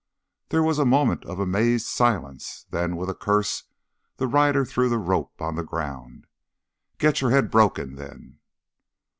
[0.49, 3.65] There was a moment of amazed silence; then, with a curse,
[4.17, 6.25] the rider threw the rope on the ground.
[6.97, 8.39] "Get your head broke then!"